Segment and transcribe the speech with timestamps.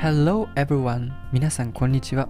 [0.00, 1.10] Hello everyone!
[1.32, 2.28] 皆さんこんにちは。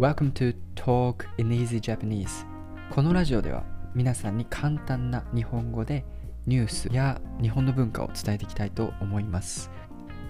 [0.00, 2.44] Welcome to Talk in Easy Japanese.
[2.90, 3.62] このラジオでは
[3.94, 6.04] 皆さんに簡単な日本語で
[6.48, 9.70] ニュースや日本の文化を伝えていきたいと思います。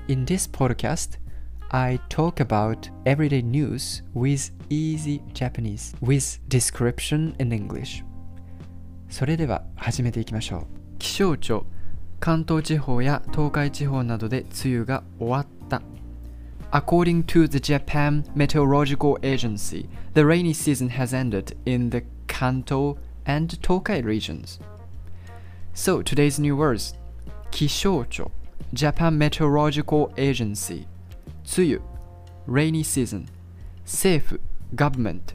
[0.09, 1.19] In this podcast,
[1.71, 8.05] I talk about everyday news with easy Japanese with description in English.
[9.09, 10.67] それでは始めていきましょう。
[10.99, 11.65] 気象庁、
[12.21, 15.81] 関東地方や東海地方などで梅雨が終わった。
[16.71, 24.01] According to the Japan Meteorological Agency, the rainy season has ended in the Kanto and Tokai
[24.03, 24.59] regions.
[25.73, 26.93] So today's new words:
[27.51, 28.31] Kishocho,
[28.75, 30.87] Japan Meteorological Agency,
[31.43, 31.81] Tsuyu,
[32.47, 33.31] rainy season,
[33.87, 34.39] Seifu,
[34.75, 35.33] government,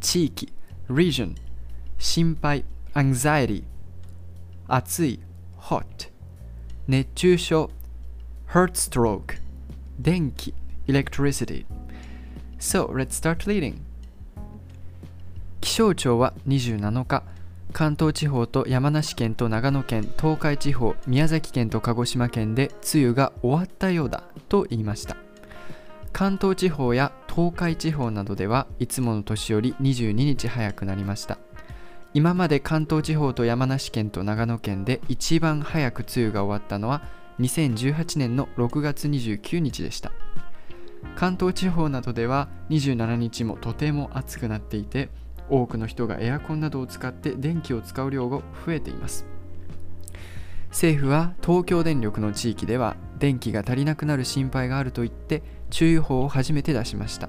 [0.00, 0.50] Chiki,
[0.88, 1.38] region,
[1.98, 3.64] Shinpai, anxiety,
[4.68, 5.20] Atsui,
[5.56, 6.08] hot,
[6.86, 7.70] Nechusho,
[8.48, 9.38] heart stroke.
[9.98, 10.54] 電気
[10.86, 11.64] Electricity.
[12.58, 13.76] So let's start reading.
[15.60, 17.22] 気象庁は27日
[17.72, 25.16] 関東地方と山梨県と長野県東海地方宮崎県と鹿児島県で梅雨が終わったようだと言いました。
[26.12, 31.38] 関東地方や東海地方などではいつもの年より22日早くなりました。
[32.12, 37.02] 今まで関東地方と山梨県と長野県で一番早く梅雨が終わったのは
[37.40, 40.12] 2018年の6月29日でした。
[41.16, 45.10] 関東地方などでは27日もとても暑くなっていて
[45.50, 49.26] 多くの人がエアコンなどを使って電気を使う量が増えています。
[50.70, 57.28] 政府は東京電力の地域では電気が足りなくなる心配があると言って注意報を初めて出しました。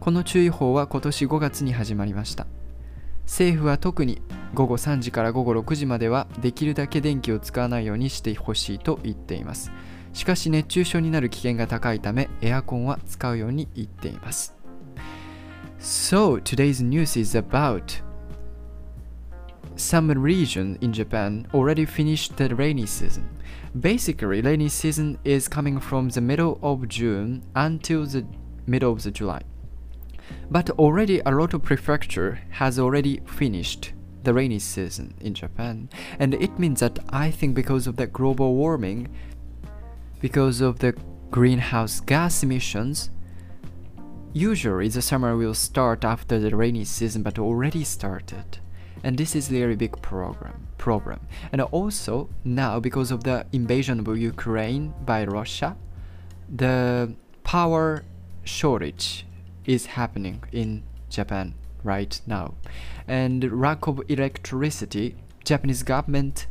[0.00, 2.46] この注意報は今年5月に始まりました。
[3.28, 4.22] 政府は特に
[4.54, 9.70] 午後3時から午後6時まではできるだけ電気を使わないようにしてほしいと言っています
[10.14, 14.56] しかし熱中症になる危険が高いためエアコンは使うように言っています
[15.78, 18.02] So today's news is about
[19.76, 23.28] some region in Japan already finished the rainy season.
[23.78, 28.24] Basically, rainy season is coming from the middle of June until the
[28.66, 29.42] middle of the July.
[30.50, 33.92] But already a lot of prefecture has already finished
[34.24, 35.88] the rainy season in Japan.
[36.18, 39.08] And it means that I think because of the global warming,
[40.20, 40.94] because of the
[41.30, 43.10] greenhouse gas emissions,
[44.38, 48.58] Usually the summer will start after the rainy season but already started.
[49.02, 51.20] And this is really big program problem.
[51.50, 55.76] And also now because of the invasion of Ukraine by Russia,
[56.54, 58.04] the power
[58.44, 59.26] shortage
[59.68, 62.54] is happening in Japan right now.
[63.06, 65.14] And lack of electricity,
[65.44, 66.48] Japanese government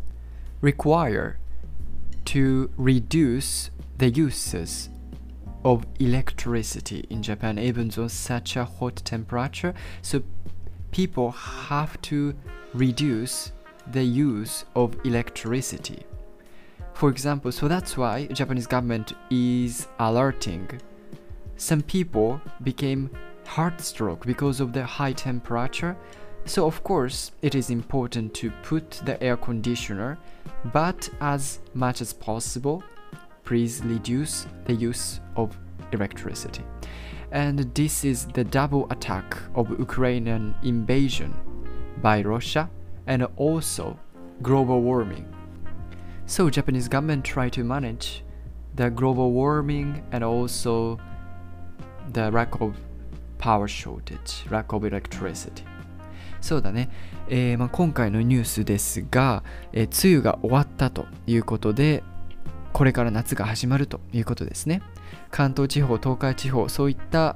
[0.61, 1.39] require
[2.25, 4.89] to reduce the uses
[5.65, 9.73] of electricity in Japan, even though such a hot temperature.
[10.01, 10.23] So
[10.91, 12.35] people have to
[12.73, 13.51] reduce
[13.91, 16.03] the use of electricity.
[16.93, 20.81] For example, so that's why Japanese government is alerting.
[21.57, 23.09] Some people became
[23.45, 25.97] heart stroke because of the high temperature.
[26.45, 30.19] So of course, it is important to put the air conditioner,
[30.71, 32.83] but as much as possible,
[33.43, 35.57] please reduce the use of
[35.91, 36.63] electricity.
[37.31, 41.33] And this is the double attack of Ukrainian invasion
[42.03, 42.69] by Russia
[43.07, 43.99] and also
[44.43, 45.25] global warming.
[46.27, 48.23] So Japanese government try to manage
[48.75, 50.99] the global warming and also
[52.11, 52.73] the lack of
[53.37, 55.63] power shortage, lack of electricity.
[56.39, 56.89] そうだね、
[57.29, 62.03] えーまあ、今回のニュースですが、えー、梅雨が終わったということで
[62.77, 64.83] これから夏が始まるということですね。
[65.31, 67.35] 関東地方、東海地方、そういった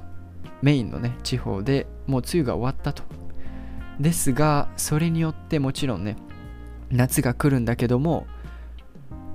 [0.62, 3.02] メインのね、地方でもう梅雨が終わったと。
[3.98, 6.16] ですが、それによってもちろんね、
[6.92, 8.28] 夏が来るんだけども、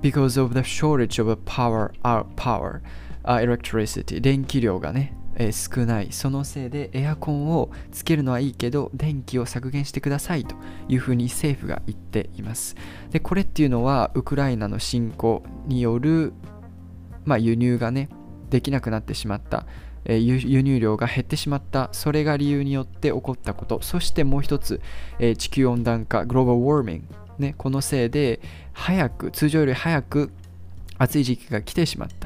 [0.00, 2.80] because of the shortage of power, uh, power,
[3.24, 6.08] uh, electricity, 電気量がね、えー、少ない。
[6.10, 10.54] そのせいでエアコンをつけるのはいいけど、電気を削減してくださいと
[10.88, 12.76] いうふうに政府が言っています。
[13.10, 16.34] で、これっていうのは、ウクライナの侵攻による、
[17.24, 18.08] まあ、輸入がね、
[18.50, 19.64] できなくなってしまった。
[20.04, 24.80] え、輸入量が減ってしまったそれが理由によって起こったことそしてもう一つ、
[25.18, 27.04] え、地球温暖化グローバルウォーミング
[27.38, 28.40] ね、このせいで
[28.72, 30.32] 早く通常より早く
[30.98, 32.17] 暑い時期が来てしまった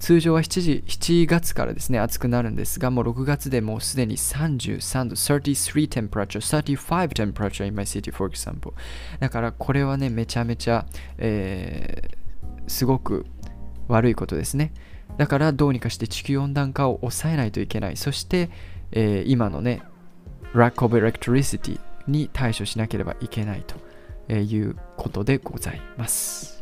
[0.00, 8.72] 通常は 7, 時7月からですね暑くなるんですがもう6月でもうすでに33度33 temperature 35 temperature in my city for example
[9.20, 10.86] だからこれはねめちゃめちゃ、
[11.18, 13.26] えー、すごく
[13.86, 14.72] 悪いことですね
[15.16, 17.96] だからどうにかして地球温暖化を抑えないといけない。
[17.96, 18.50] そして、
[18.92, 19.82] えー、今のね、
[20.54, 23.64] lack of electricity に対処しなければいけない
[24.28, 26.59] ということでございます。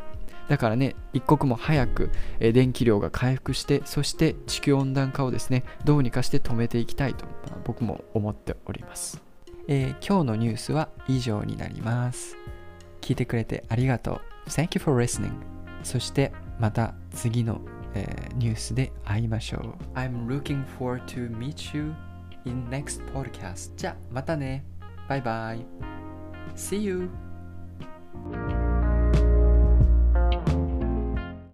[0.48, 2.10] だからね、一刻も早く、
[2.40, 7.26] 電気量が回復して、そして地球温暖化をですね、どうにかして止めていきたいと、
[7.64, 9.22] 僕も思っております、
[9.68, 12.36] えー、今日のニュースは以上になります。
[13.00, 14.48] 聞いてくれてありがとう。
[14.48, 15.32] Thank you for listening.
[15.82, 17.60] そしてまた次の、
[17.94, 19.98] えー、ニュースで会いましょう。
[19.98, 21.94] I'm looking forward to meet you
[22.44, 23.74] in next podcast.
[23.76, 24.64] じゃあまたね。
[25.08, 25.66] バイバイ。
[26.54, 27.08] See you!